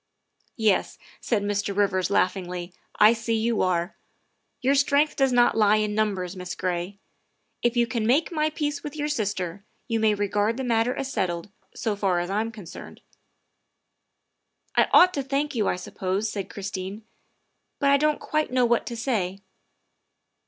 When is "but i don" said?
17.79-18.15